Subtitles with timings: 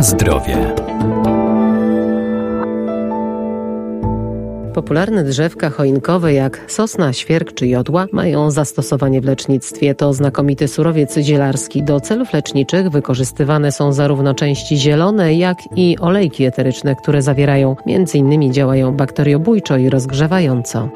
[0.00, 0.56] Na zdrowie.
[4.74, 9.94] Popularne drzewka choinkowe jak sosna, świerk czy jodła mają zastosowanie w lecznictwie.
[9.94, 11.82] To znakomity surowiec zielarski.
[11.82, 18.52] Do celów leczniczych wykorzystywane są zarówno części zielone, jak i olejki eteryczne, które zawierają m.in.
[18.52, 20.88] działają bakteriobójczo i rozgrzewająco.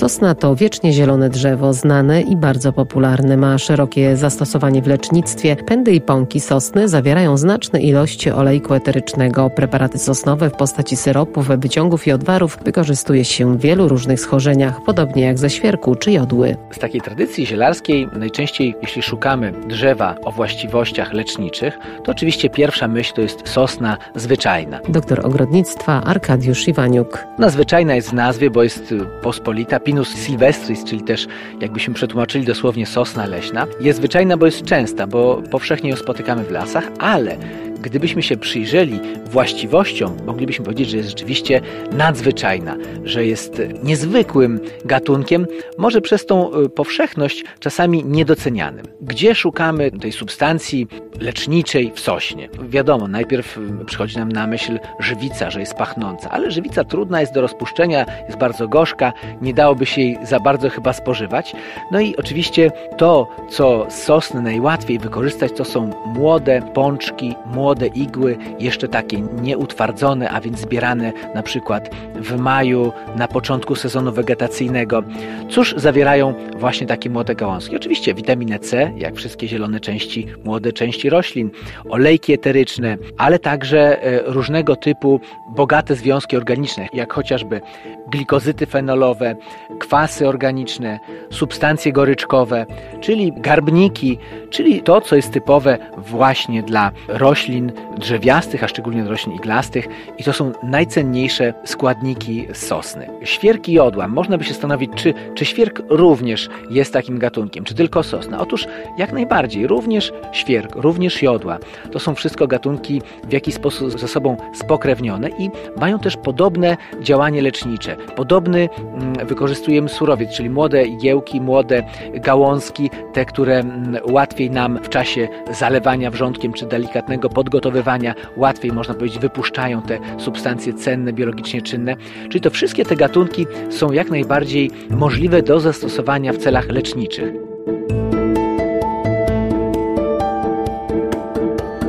[0.00, 3.36] Sosna to wiecznie zielone drzewo, znane i bardzo popularne.
[3.36, 5.56] Ma szerokie zastosowanie w lecznictwie.
[5.56, 9.50] Pędy i pąki sosny zawierają znaczne ilości olejku eterycznego.
[9.50, 15.22] Preparaty sosnowe w postaci syropów, wyciągów i odwarów wykorzystuje się w wielu różnych schorzeniach, podobnie
[15.22, 16.56] jak ze świerku czy jodły.
[16.70, 23.14] Z takiej tradycji zielarskiej najczęściej, jeśli szukamy drzewa o właściwościach leczniczych, to oczywiście pierwsza myśl
[23.14, 24.80] to jest sosna zwyczajna.
[24.88, 27.26] Doktor ogrodnictwa Arkadiusz Iwaniuk.
[27.38, 31.26] Nadzwyczajna jest w nazwie, bo jest pospolita Pinus sylvestris, czyli też
[31.60, 36.50] jakbyśmy przetłumaczyli dosłownie sosna leśna, jest zwyczajna, bo jest częsta, bo powszechnie ją spotykamy w
[36.50, 37.36] lasach, ale
[37.80, 39.00] gdybyśmy się przyjrzeli
[39.30, 41.60] właściwościom, moglibyśmy powiedzieć, że jest rzeczywiście
[41.92, 45.46] nadzwyczajna, że jest niezwykłym gatunkiem,
[45.78, 48.86] może przez tą y, powszechność czasami niedocenianym.
[49.00, 50.86] Gdzie szukamy tej substancji
[51.20, 52.48] leczniczej w sośnie?
[52.68, 57.34] Wiadomo, najpierw y, przychodzi nam na myśl żywica, że jest pachnąca, ale żywica trudna jest
[57.34, 61.52] do rozpuszczenia, jest bardzo gorzka, nie dałoby się jej za bardzo chyba spożywać.
[61.90, 67.86] No i oczywiście to, co z sosny najłatwiej wykorzystać, to są młode pączki, młode młode
[67.86, 75.02] igły, jeszcze takie nieutwardzone, a więc zbierane na przykład w maju, na początku sezonu wegetacyjnego.
[75.50, 77.76] Cóż zawierają właśnie takie młode gałązki?
[77.76, 81.50] Oczywiście witaminę C, jak wszystkie zielone części, młode części roślin,
[81.88, 85.20] olejki eteryczne, ale także e, różnego typu
[85.56, 87.60] bogate związki organiczne, jak chociażby
[88.08, 89.36] glikozyty fenolowe,
[89.78, 90.98] kwasy organiczne,
[91.30, 92.66] substancje goryczkowe,
[93.00, 94.18] czyli garbniki,
[94.50, 97.59] czyli to, co jest typowe właśnie dla roślin
[97.98, 99.88] drzewiastych, a szczególnie roślin iglastych
[100.18, 103.06] i to są najcenniejsze składniki sosny.
[103.24, 104.08] Świerki jodła.
[104.08, 108.40] Można by się zastanowić, czy, czy świerk również jest takim gatunkiem, czy tylko sosna.
[108.40, 108.66] Otóż
[108.98, 111.58] jak najbardziej, również świerk, również jodła.
[111.92, 115.50] To są wszystko gatunki w jakiś sposób ze sobą spokrewnione i
[115.80, 117.96] mają też podobne działanie lecznicze.
[118.16, 121.82] Podobny mm, wykorzystujemy surowiec, czyli młode igiełki, młode
[122.14, 128.94] gałązki, te, które mm, łatwiej nam w czasie zalewania wrzątkiem czy delikatnego podgotowywania, łatwiej można
[128.94, 131.96] powiedzieć wypuszczają te substancje cenne, biologicznie czynne.
[132.28, 137.32] Czyli to wszystkie te gatunki są jak najbardziej możliwe do zastosowania w celach leczniczych.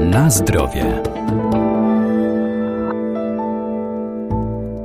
[0.00, 1.02] Na zdrowie.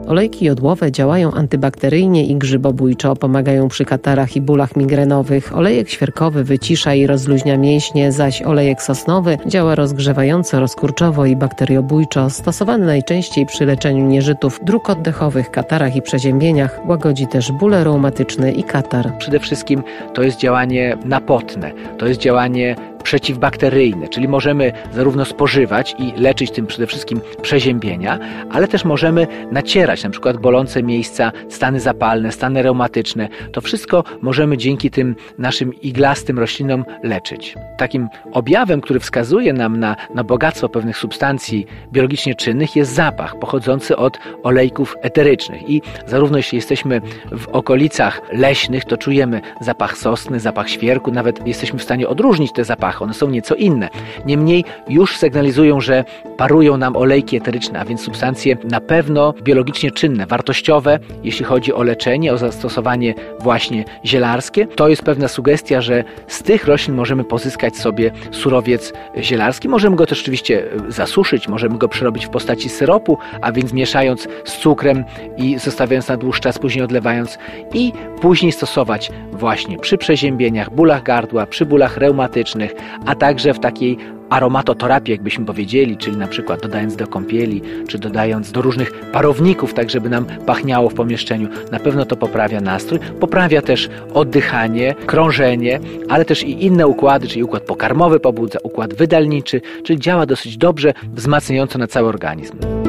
[0.07, 5.57] Olejki jodłowe działają antybakteryjnie i grzybobójczo, pomagają przy katarach i bólach migrenowych.
[5.57, 12.29] Olejek świerkowy wycisza i rozluźnia mięśnie, zaś olejek sosnowy działa rozgrzewająco, rozkurczowo i bakteriobójczo.
[12.29, 16.79] Stosowany najczęściej przy leczeniu nieżytów dróg oddechowych, katarach i przeziębieniach.
[16.85, 19.17] Łagodzi też bóle reumatyczne i katar.
[19.17, 19.83] Przede wszystkim
[20.13, 26.67] to jest działanie napotne, to jest działanie przeciwbakteryjne, czyli możemy zarówno spożywać i leczyć tym
[26.67, 28.19] przede wszystkim przeziębienia,
[28.51, 33.29] ale też możemy nacierać na przykład bolące miejsca, stany zapalne, stany reumatyczne.
[33.51, 37.55] To wszystko możemy dzięki tym naszym iglastym roślinom leczyć.
[37.77, 43.95] Takim objawem, który wskazuje nam na, na bogactwo pewnych substancji biologicznie czynnych jest zapach pochodzący
[43.95, 50.69] od olejków eterycznych i zarówno jeśli jesteśmy w okolicach leśnych, to czujemy zapach sosny, zapach
[50.69, 53.89] świerku, nawet jesteśmy w stanie odróżnić te zapachy one są nieco inne.
[54.25, 56.05] Niemniej już sygnalizują, że
[56.37, 61.83] parują nam olejki eteryczne, a więc substancje na pewno biologicznie czynne, wartościowe, jeśli chodzi o
[61.83, 64.67] leczenie, o zastosowanie właśnie zielarskie.
[64.67, 69.69] To jest pewna sugestia, że z tych roślin możemy pozyskać sobie surowiec zielarski.
[69.69, 74.57] Możemy go też oczywiście zasuszyć, możemy go przerobić w postaci syropu, a więc mieszając z
[74.57, 75.03] cukrem
[75.37, 77.37] i zostawiając na dłuższy czas, później odlewając
[77.73, 82.73] i później stosować właśnie przy przeziębieniach, bólach gardła, przy bólach reumatycznych,
[83.05, 83.97] a także w takiej
[84.29, 89.89] aromatoterapii, jakbyśmy powiedzieli, czyli na przykład dodając do kąpieli, czy dodając do różnych parowników, tak
[89.89, 91.47] żeby nam pachniało w pomieszczeniu.
[91.71, 97.43] Na pewno to poprawia nastrój, poprawia też oddychanie, krążenie, ale też i inne układy, czyli
[97.43, 102.82] układ pokarmowy pobudza, układ wydalniczy, czyli działa dosyć dobrze, wzmacniająco na cały organizm.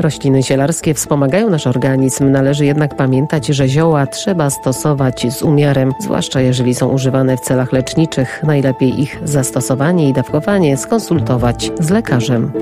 [0.00, 6.40] Rośliny zielarskie wspomagają nasz organizm, należy jednak pamiętać, że zioła trzeba stosować z umiarem, zwłaszcza
[6.40, 8.42] jeżeli są używane w celach leczniczych.
[8.46, 12.52] Najlepiej ich zastosowanie i dawkowanie skonsultować z lekarzem.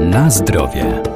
[0.00, 1.11] Na zdrowie.